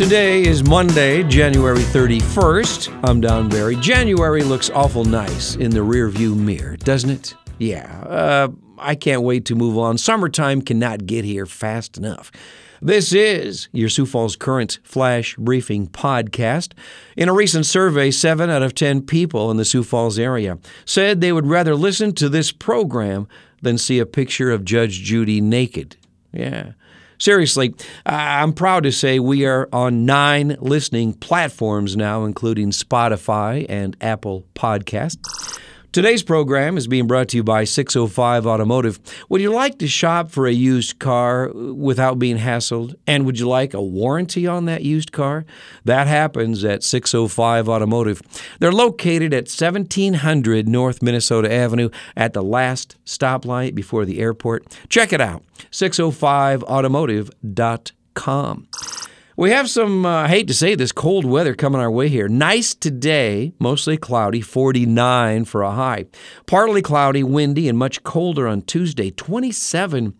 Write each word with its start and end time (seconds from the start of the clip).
Today 0.00 0.40
is 0.40 0.64
Monday, 0.64 1.22
January 1.24 1.82
31st. 1.82 3.00
I'm 3.06 3.20
Don 3.20 3.50
Barry. 3.50 3.76
January 3.76 4.42
looks 4.42 4.70
awful 4.70 5.04
nice 5.04 5.56
in 5.56 5.70
the 5.70 5.80
rearview 5.80 6.34
mirror, 6.34 6.78
doesn't 6.78 7.10
it? 7.10 7.34
Yeah, 7.58 8.00
uh, 8.04 8.48
I 8.78 8.94
can't 8.94 9.20
wait 9.20 9.44
to 9.44 9.54
move 9.54 9.76
on. 9.76 9.98
Summertime 9.98 10.62
cannot 10.62 11.04
get 11.04 11.26
here 11.26 11.44
fast 11.44 11.98
enough. 11.98 12.32
This 12.80 13.12
is 13.12 13.68
your 13.72 13.90
Sioux 13.90 14.06
Falls 14.06 14.36
Current 14.36 14.78
Flash 14.84 15.36
Briefing 15.36 15.86
podcast. 15.86 16.72
In 17.14 17.28
a 17.28 17.34
recent 17.34 17.66
survey, 17.66 18.10
7 18.10 18.48
out 18.48 18.62
of 18.62 18.74
10 18.74 19.02
people 19.02 19.50
in 19.50 19.58
the 19.58 19.66
Sioux 19.66 19.82
Falls 19.82 20.18
area 20.18 20.56
said 20.86 21.20
they 21.20 21.30
would 21.30 21.46
rather 21.46 21.74
listen 21.74 22.14
to 22.14 22.30
this 22.30 22.52
program 22.52 23.28
than 23.60 23.76
see 23.76 23.98
a 23.98 24.06
picture 24.06 24.50
of 24.50 24.64
Judge 24.64 25.02
Judy 25.02 25.42
naked. 25.42 25.98
Yeah. 26.32 26.72
Seriously, 27.20 27.74
I'm 28.06 28.54
proud 28.54 28.84
to 28.84 28.92
say 28.92 29.18
we 29.18 29.44
are 29.44 29.68
on 29.74 30.06
nine 30.06 30.56
listening 30.58 31.12
platforms 31.12 31.94
now, 31.94 32.24
including 32.24 32.70
Spotify 32.70 33.66
and 33.68 33.94
Apple 34.00 34.46
Podcasts. 34.54 35.49
Today's 35.92 36.22
program 36.22 36.76
is 36.76 36.86
being 36.86 37.08
brought 37.08 37.30
to 37.30 37.36
you 37.36 37.42
by 37.42 37.64
605 37.64 38.46
Automotive. 38.46 39.00
Would 39.28 39.40
you 39.40 39.52
like 39.52 39.80
to 39.80 39.88
shop 39.88 40.30
for 40.30 40.46
a 40.46 40.52
used 40.52 41.00
car 41.00 41.50
without 41.52 42.16
being 42.16 42.38
hassled? 42.38 42.94
And 43.08 43.26
would 43.26 43.40
you 43.40 43.48
like 43.48 43.74
a 43.74 43.82
warranty 43.82 44.46
on 44.46 44.66
that 44.66 44.84
used 44.84 45.10
car? 45.10 45.44
That 45.84 46.06
happens 46.06 46.64
at 46.64 46.84
605 46.84 47.68
Automotive. 47.68 48.22
They're 48.60 48.70
located 48.70 49.34
at 49.34 49.48
1700 49.48 50.68
North 50.68 51.02
Minnesota 51.02 51.52
Avenue 51.52 51.90
at 52.16 52.34
the 52.34 52.42
last 52.44 52.96
stoplight 53.04 53.74
before 53.74 54.04
the 54.04 54.20
airport. 54.20 54.68
Check 54.88 55.12
it 55.12 55.20
out 55.20 55.42
605automotive.com. 55.72 58.68
We 59.36 59.50
have 59.50 59.70
some, 59.70 60.04
uh, 60.04 60.24
I 60.24 60.28
hate 60.28 60.48
to 60.48 60.54
say 60.54 60.74
this, 60.74 60.92
cold 60.92 61.24
weather 61.24 61.54
coming 61.54 61.80
our 61.80 61.90
way 61.90 62.08
here. 62.08 62.28
Nice 62.28 62.74
today, 62.74 63.52
mostly 63.58 63.96
cloudy, 63.96 64.40
49 64.40 65.44
for 65.44 65.62
a 65.62 65.70
high. 65.70 66.06
Partly 66.46 66.82
cloudy, 66.82 67.22
windy, 67.22 67.68
and 67.68 67.78
much 67.78 68.02
colder 68.02 68.48
on 68.48 68.62
Tuesday, 68.62 69.10
27 69.10 70.14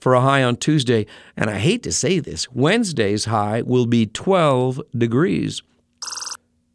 for 0.00 0.14
a 0.14 0.20
high 0.22 0.42
on 0.42 0.56
Tuesday. 0.56 1.06
And 1.36 1.50
I 1.50 1.58
hate 1.58 1.82
to 1.82 1.92
say 1.92 2.20
this, 2.20 2.50
Wednesday's 2.52 3.26
high 3.26 3.62
will 3.62 3.86
be 3.86 4.06
12 4.06 4.80
degrees. 4.96 5.62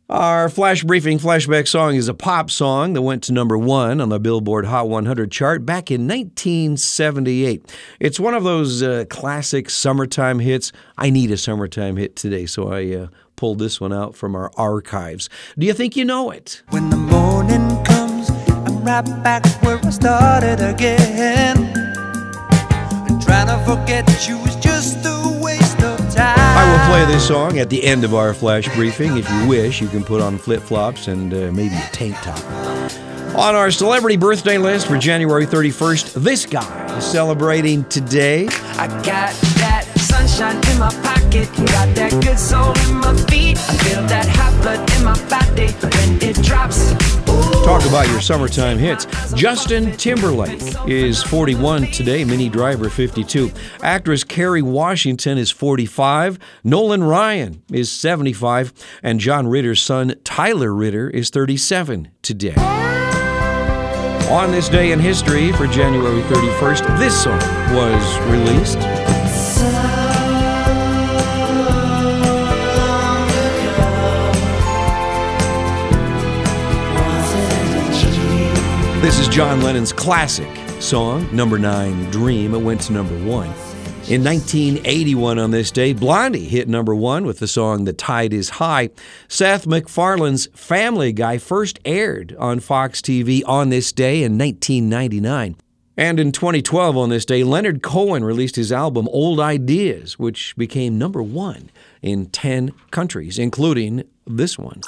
Our 0.09 0.49
flash 0.49 0.83
briefing 0.83 1.19
flashback 1.19 1.67
song 1.67 1.93
is 1.93 2.07
a 2.07 2.15
pop 2.15 2.49
song 2.49 2.93
that 2.93 3.03
went 3.03 3.21
to 3.25 3.31
number 3.31 3.55
one 3.55 4.01
on 4.01 4.09
the 4.09 4.19
Billboard 4.19 4.65
Hot 4.65 4.89
100 4.89 5.31
chart 5.31 5.67
back 5.67 5.91
in 5.91 6.07
1978. 6.07 7.63
It's 7.99 8.19
one 8.19 8.33
of 8.33 8.43
those 8.43 8.81
uh, 8.81 9.05
classic 9.11 9.69
summertime 9.69 10.39
hits. 10.39 10.71
I 10.97 11.11
need 11.11 11.29
a 11.29 11.37
summertime 11.37 11.97
hit 11.97 12.15
today, 12.15 12.47
so 12.47 12.73
I 12.73 12.95
uh, 12.95 13.07
pulled 13.35 13.59
this 13.59 13.79
one 13.79 13.93
out 13.93 14.15
from 14.15 14.33
our 14.33 14.49
archives. 14.57 15.29
Do 15.59 15.67
you 15.67 15.73
think 15.73 15.95
you 15.95 16.05
know 16.05 16.31
it? 16.31 16.63
When 16.69 16.89
the 16.89 16.97
morning 16.97 17.83
comes, 17.83 18.31
I'm 18.65 18.83
right 18.83 19.05
back 19.23 19.45
where 19.61 19.77
I 19.77 19.91
started 19.91 20.59
again. 20.59 21.55
Trying 23.21 23.45
to 23.45 23.63
forget 23.63 24.27
you 24.27 24.43
just 24.59 24.78
play 26.89 27.05
this 27.05 27.27
song 27.27 27.59
at 27.59 27.69
the 27.69 27.83
end 27.83 28.03
of 28.03 28.15
our 28.15 28.33
flash 28.33 28.67
briefing. 28.73 29.15
If 29.15 29.29
you 29.29 29.47
wish, 29.47 29.79
you 29.79 29.87
can 29.87 30.03
put 30.03 30.21
on 30.21 30.39
flip 30.39 30.63
flops 30.63 31.07
and 31.07 31.31
uh, 31.31 31.51
maybe 31.51 31.75
a 31.75 31.89
tank 31.91 32.15
top. 32.23 32.43
On 33.35 33.53
our 33.53 33.69
celebrity 33.69 34.17
birthday 34.17 34.57
list 34.57 34.87
for 34.87 34.97
January 34.97 35.45
31st, 35.45 36.13
this 36.15 36.47
guy 36.47 36.97
is 36.97 37.05
celebrating 37.05 37.83
today. 37.85 38.47
I 38.47 38.87
got 39.05 39.35
that 39.61 39.85
sunshine 39.97 40.55
in 40.71 40.79
my 40.79 40.89
pocket, 41.03 41.47
got 41.67 41.95
that 41.95 42.11
good 42.23 42.39
soul 42.39 42.73
in 42.89 42.95
my 42.95 43.15
feet. 43.29 43.48
About 47.89 48.07
your 48.09 48.21
summertime 48.21 48.77
hits. 48.77 49.07
Justin 49.33 49.97
Timberlake 49.97 50.61
is 50.87 51.23
41 51.23 51.87
today, 51.87 52.23
Minnie 52.23 52.47
Driver 52.47 52.87
52. 52.87 53.51
Actress 53.81 54.23
Kerry 54.23 54.61
Washington 54.61 55.39
is 55.39 55.49
45. 55.49 56.37
Nolan 56.63 57.03
Ryan 57.03 57.63
is 57.71 57.91
75. 57.91 58.73
And 59.01 59.19
John 59.19 59.47
Ritter's 59.47 59.81
son, 59.81 60.13
Tyler 60.23 60.71
Ritter, 60.71 61.09
is 61.09 61.31
37 61.31 62.11
today. 62.21 62.53
On 64.29 64.51
this 64.51 64.69
day 64.69 64.91
in 64.91 64.99
history, 64.99 65.51
for 65.53 65.65
January 65.65 66.21
31st, 66.21 66.99
this 66.99 67.23
song 67.23 67.39
was 67.73 68.19
released. 68.27 68.98
This 79.01 79.17
is 79.17 79.29
John 79.29 79.61
Lennon's 79.61 79.93
classic 79.93 80.49
song, 80.81 81.33
number 81.33 81.57
nine, 81.57 82.11
Dream. 82.11 82.53
It 82.53 82.61
went 82.61 82.81
to 82.81 82.91
number 82.91 83.15
one. 83.19 83.47
In 84.09 84.25
1981, 84.25 85.39
on 85.39 85.51
this 85.51 85.71
day, 85.71 85.93
Blondie 85.93 86.49
hit 86.49 86.67
number 86.67 86.93
one 86.93 87.25
with 87.25 87.39
the 87.39 87.47
song 87.47 87.85
The 87.85 87.93
Tide 87.93 88.33
is 88.33 88.49
High. 88.49 88.89
Seth 89.29 89.65
MacFarlane's 89.65 90.47
Family 90.47 91.13
Guy 91.13 91.37
first 91.37 91.79
aired 91.85 92.35
on 92.37 92.59
Fox 92.59 92.99
TV 92.99 93.41
on 93.45 93.69
this 93.69 93.93
day 93.93 94.21
in 94.21 94.37
1999. 94.37 95.55
And 95.95 96.19
in 96.19 96.33
2012, 96.33 96.97
on 96.97 97.07
this 97.07 97.23
day, 97.23 97.45
Leonard 97.45 97.81
Cohen 97.81 98.25
released 98.25 98.57
his 98.57 98.73
album 98.73 99.07
Old 99.13 99.39
Ideas, 99.39 100.19
which 100.19 100.57
became 100.57 100.97
number 100.97 101.23
one 101.23 101.71
in 102.01 102.25
10 102.25 102.73
countries, 102.91 103.39
including 103.39 104.03
this 104.27 104.59
one. 104.59 104.81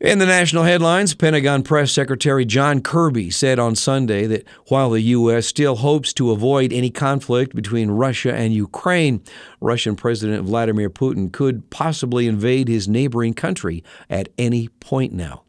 In 0.00 0.18
the 0.18 0.24
national 0.24 0.64
headlines, 0.64 1.12
Pentagon 1.14 1.62
Press 1.62 1.92
Secretary 1.92 2.46
John 2.46 2.80
Kirby 2.80 3.28
said 3.28 3.58
on 3.58 3.76
Sunday 3.76 4.26
that 4.28 4.46
while 4.68 4.88
the 4.88 5.02
U.S. 5.02 5.46
still 5.46 5.76
hopes 5.76 6.14
to 6.14 6.30
avoid 6.30 6.72
any 6.72 6.88
conflict 6.88 7.54
between 7.54 7.90
Russia 7.90 8.32
and 8.34 8.54
Ukraine, 8.54 9.22
Russian 9.60 9.96
President 9.96 10.46
Vladimir 10.46 10.88
Putin 10.88 11.30
could 11.30 11.68
possibly 11.68 12.26
invade 12.26 12.66
his 12.66 12.88
neighboring 12.88 13.34
country 13.34 13.84
at 14.08 14.30
any 14.38 14.68
point 14.68 15.12
now. 15.12 15.42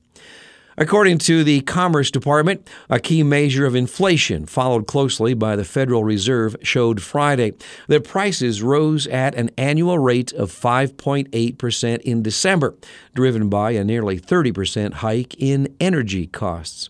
According 0.78 1.18
to 1.20 1.44
the 1.44 1.62
Commerce 1.62 2.12
Department, 2.12 2.68
a 2.90 3.00
key 3.00 3.24
measure 3.24 3.66
of 3.66 3.76
inflation, 3.76 4.46
followed 4.46 4.88
closely 4.88 5.34
by 5.34 5.56
the 5.56 5.66
Federal 5.66 6.04
Reserve, 6.04 6.56
showed 6.62 7.02
Friday 7.02 7.54
that 7.88 8.08
prices 8.08 8.64
rose 8.64 9.06
at 9.08 9.36
an 9.36 9.52
annual 9.58 10.00
rate 10.00 10.32
of 10.32 10.50
5.8% 10.50 12.02
in 12.02 12.24
December, 12.24 12.76
driven 13.14 13.50
by 13.50 13.72
a 13.72 13.84
nearly 13.84 14.20
30% 14.20 14.94
hike 14.94 15.36
in 15.38 15.76
energy 15.82 16.28
costs. 16.28 16.90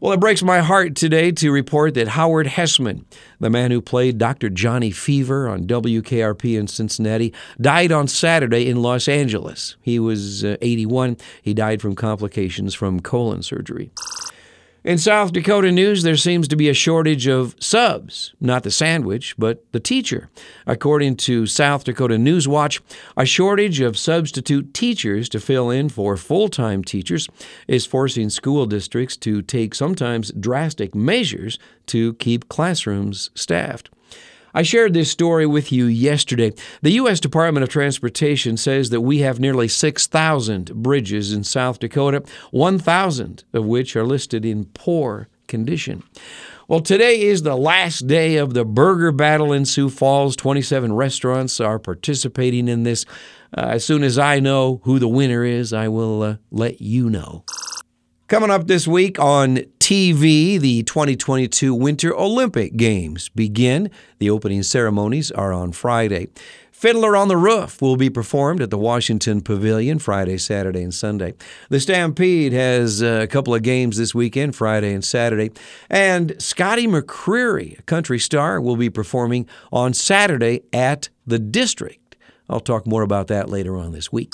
Well, 0.00 0.14
it 0.14 0.20
breaks 0.20 0.42
my 0.42 0.60
heart 0.60 0.96
today 0.96 1.30
to 1.32 1.52
report 1.52 1.92
that 1.92 2.08
Howard 2.08 2.46
Hesseman, 2.46 3.04
the 3.38 3.50
man 3.50 3.70
who 3.70 3.82
played 3.82 4.16
Dr. 4.16 4.48
Johnny 4.48 4.90
Fever 4.90 5.46
on 5.46 5.66
WKRP 5.66 6.58
in 6.58 6.68
Cincinnati, 6.68 7.34
died 7.60 7.92
on 7.92 8.08
Saturday 8.08 8.66
in 8.66 8.80
Los 8.80 9.08
Angeles. 9.08 9.76
He 9.82 9.98
was 9.98 10.42
uh, 10.42 10.56
81. 10.62 11.18
He 11.42 11.52
died 11.52 11.82
from 11.82 11.94
complications 11.94 12.74
from 12.74 13.00
colon 13.00 13.42
surgery. 13.42 13.90
In 14.82 14.96
South 14.96 15.32
Dakota 15.32 15.70
news, 15.70 16.04
there 16.04 16.16
seems 16.16 16.48
to 16.48 16.56
be 16.56 16.70
a 16.70 16.74
shortage 16.74 17.26
of 17.26 17.54
subs, 17.60 18.32
not 18.40 18.62
the 18.62 18.70
sandwich, 18.70 19.34
but 19.36 19.62
the 19.72 19.80
teacher. 19.80 20.30
According 20.66 21.16
to 21.16 21.44
South 21.44 21.84
Dakota 21.84 22.16
News 22.16 22.48
Watch, 22.48 22.80
a 23.14 23.26
shortage 23.26 23.80
of 23.80 23.98
substitute 23.98 24.72
teachers 24.72 25.28
to 25.28 25.38
fill 25.38 25.68
in 25.68 25.90
for 25.90 26.16
full 26.16 26.48
time 26.48 26.82
teachers 26.82 27.28
is 27.68 27.84
forcing 27.84 28.30
school 28.30 28.64
districts 28.64 29.18
to 29.18 29.42
take 29.42 29.74
sometimes 29.74 30.32
drastic 30.32 30.94
measures 30.94 31.58
to 31.88 32.14
keep 32.14 32.48
classrooms 32.48 33.28
staffed. 33.34 33.90
I 34.54 34.62
shared 34.62 34.94
this 34.94 35.10
story 35.10 35.46
with 35.46 35.70
you 35.70 35.86
yesterday. 35.86 36.52
The 36.82 36.92
U.S. 36.92 37.20
Department 37.20 37.62
of 37.62 37.68
Transportation 37.68 38.56
says 38.56 38.90
that 38.90 39.00
we 39.00 39.18
have 39.18 39.38
nearly 39.38 39.68
6,000 39.68 40.74
bridges 40.74 41.32
in 41.32 41.44
South 41.44 41.78
Dakota, 41.78 42.22
1,000 42.50 43.44
of 43.52 43.64
which 43.64 43.94
are 43.96 44.04
listed 44.04 44.44
in 44.44 44.64
poor 44.66 45.28
condition. 45.46 46.02
Well, 46.68 46.80
today 46.80 47.22
is 47.22 47.42
the 47.42 47.56
last 47.56 48.06
day 48.06 48.36
of 48.36 48.54
the 48.54 48.64
burger 48.64 49.10
battle 49.10 49.52
in 49.52 49.64
Sioux 49.64 49.90
Falls. 49.90 50.36
27 50.36 50.92
restaurants 50.92 51.60
are 51.60 51.80
participating 51.80 52.68
in 52.68 52.84
this. 52.84 53.04
Uh, 53.56 53.62
as 53.70 53.84
soon 53.84 54.04
as 54.04 54.18
I 54.18 54.38
know 54.38 54.80
who 54.84 55.00
the 55.00 55.08
winner 55.08 55.44
is, 55.44 55.72
I 55.72 55.88
will 55.88 56.22
uh, 56.22 56.36
let 56.52 56.80
you 56.80 57.10
know. 57.10 57.44
Coming 58.30 58.52
up 58.52 58.68
this 58.68 58.86
week 58.86 59.18
on 59.18 59.56
TV, 59.80 60.60
the 60.60 60.84
2022 60.84 61.74
Winter 61.74 62.16
Olympic 62.16 62.76
Games 62.76 63.28
begin. 63.28 63.90
The 64.20 64.30
opening 64.30 64.62
ceremonies 64.62 65.32
are 65.32 65.52
on 65.52 65.72
Friday. 65.72 66.28
Fiddler 66.70 67.16
on 67.16 67.26
the 67.26 67.36
Roof 67.36 67.82
will 67.82 67.96
be 67.96 68.08
performed 68.08 68.62
at 68.62 68.70
the 68.70 68.78
Washington 68.78 69.40
Pavilion 69.40 69.98
Friday, 69.98 70.38
Saturday, 70.38 70.84
and 70.84 70.94
Sunday. 70.94 71.34
The 71.70 71.80
Stampede 71.80 72.52
has 72.52 73.02
uh, 73.02 73.18
a 73.20 73.26
couple 73.26 73.52
of 73.52 73.64
games 73.64 73.96
this 73.96 74.14
weekend, 74.14 74.54
Friday 74.54 74.94
and 74.94 75.04
Saturday. 75.04 75.50
And 75.90 76.40
Scotty 76.40 76.86
McCreery, 76.86 77.80
a 77.80 77.82
country 77.82 78.20
star, 78.20 78.60
will 78.60 78.76
be 78.76 78.90
performing 78.90 79.48
on 79.72 79.92
Saturday 79.92 80.62
at 80.72 81.08
the 81.26 81.40
District 81.40 82.00
I'll 82.50 82.60
talk 82.60 82.86
more 82.86 83.02
about 83.02 83.28
that 83.28 83.48
later 83.48 83.76
on 83.76 83.92
this 83.92 84.12
week. 84.12 84.32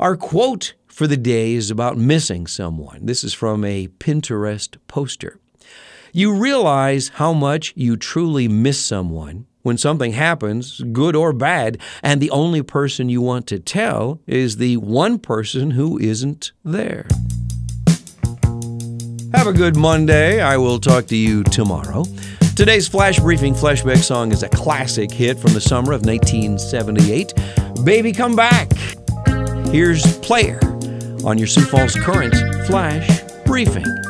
Our 0.00 0.16
quote 0.16 0.72
for 1.00 1.06
the 1.06 1.16
day 1.16 1.54
is 1.54 1.70
about 1.70 1.96
missing 1.96 2.46
someone. 2.46 3.06
This 3.06 3.24
is 3.24 3.32
from 3.32 3.64
a 3.64 3.88
Pinterest 3.88 4.76
poster. 4.86 5.40
You 6.12 6.34
realize 6.34 7.08
how 7.14 7.32
much 7.32 7.72
you 7.74 7.96
truly 7.96 8.48
miss 8.48 8.78
someone 8.84 9.46
when 9.62 9.78
something 9.78 10.12
happens, 10.12 10.82
good 10.92 11.16
or 11.16 11.32
bad, 11.32 11.78
and 12.02 12.20
the 12.20 12.30
only 12.30 12.60
person 12.60 13.08
you 13.08 13.22
want 13.22 13.46
to 13.46 13.58
tell 13.58 14.20
is 14.26 14.58
the 14.58 14.76
one 14.76 15.18
person 15.18 15.70
who 15.70 15.98
isn't 15.98 16.52
there. 16.66 17.08
Have 19.32 19.46
a 19.46 19.54
good 19.54 19.76
Monday. 19.76 20.42
I 20.42 20.58
will 20.58 20.78
talk 20.78 21.06
to 21.06 21.16
you 21.16 21.44
tomorrow. 21.44 22.04
Today's 22.54 22.86
Flash 22.86 23.18
Briefing 23.20 23.54
Flashback 23.54 24.02
song 24.02 24.32
is 24.32 24.42
a 24.42 24.50
classic 24.50 25.10
hit 25.10 25.38
from 25.38 25.54
the 25.54 25.62
summer 25.62 25.94
of 25.94 26.04
1978. 26.04 27.32
Baby 27.84 28.12
Come 28.12 28.36
Back. 28.36 28.70
Here's 29.68 30.18
Player 30.18 30.69
on 31.24 31.38
your 31.38 31.46
Sioux 31.46 31.62
Falls 31.62 31.94
Current 31.94 32.34
Flash 32.66 33.22
Briefing. 33.44 34.09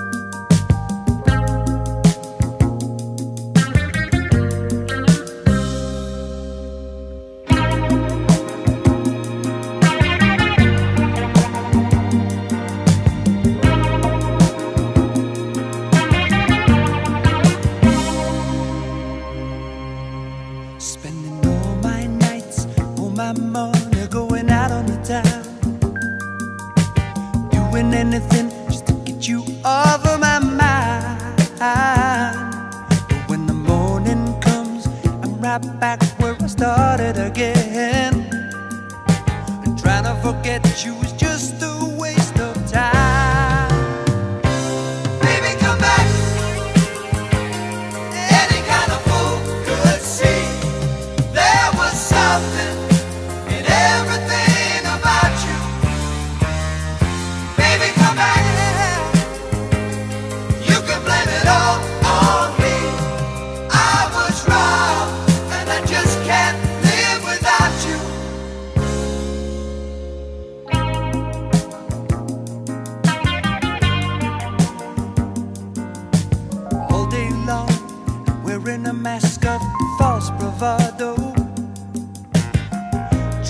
Forget 40.32 40.85
you 40.85 41.09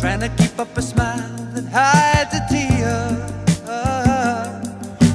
trying 0.00 0.20
to 0.20 0.30
keep 0.30 0.58
up 0.58 0.74
a 0.78 0.82
smile 0.82 1.28
that 1.52 1.66
hides 1.66 2.34
a 2.34 2.40
tear. 2.48 3.10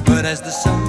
But 0.06 0.24
as 0.24 0.40
the 0.40 0.50
sun 0.50 0.85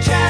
chance. 0.00 0.27